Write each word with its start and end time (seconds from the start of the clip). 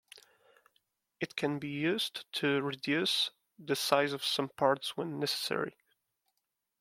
It 1.19 1.35
can 1.35 1.59
be 1.59 1.67
used 1.69 2.25
to 2.33 2.59
reduce 2.63 3.29
the 3.59 3.75
size 3.75 4.13
of 4.13 4.23
some 4.25 4.49
parts 4.49 4.97
when 4.97 5.19
necessary. 5.19 5.75